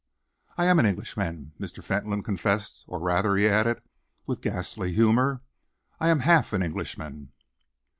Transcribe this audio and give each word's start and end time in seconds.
"I 0.57 0.65
am 0.65 0.79
an 0.79 0.87
Englishman," 0.87 1.51
Mr. 1.59 1.83
Fentolin 1.83 2.23
confessed 2.23 2.83
"or 2.87 2.99
rather," 2.99 3.35
he 3.35 3.47
added, 3.47 3.83
with 4.25 4.41
ghastly 4.41 4.93
humour, 4.93 5.43
"I 5.99 6.09
am 6.09 6.21
half 6.21 6.53
an 6.53 6.63
Englishman." 6.63 7.31